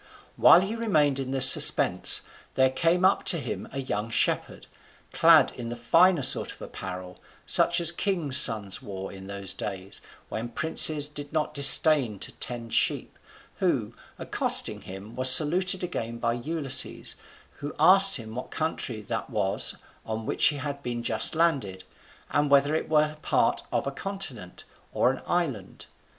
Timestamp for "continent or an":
23.91-25.21